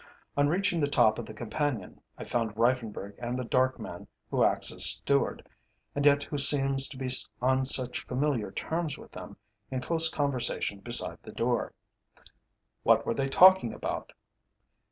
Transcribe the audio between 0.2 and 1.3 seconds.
On reaching the top of